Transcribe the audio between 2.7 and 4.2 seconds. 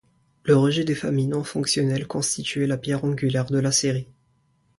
pierre angulaire de la série.